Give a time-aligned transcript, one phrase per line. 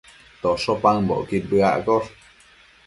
[0.41, 2.11] tosho paëmbocquid bëaccosh